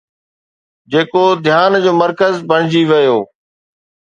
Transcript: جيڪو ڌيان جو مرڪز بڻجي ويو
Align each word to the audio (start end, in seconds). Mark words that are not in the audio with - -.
جيڪو 0.91 1.23
ڌيان 1.45 1.71
جو 1.83 1.91
مرڪز 2.01 2.35
بڻجي 2.49 2.83
ويو 2.89 3.19